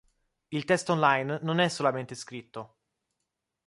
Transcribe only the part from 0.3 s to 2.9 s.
Il testo online non è solamente scritto.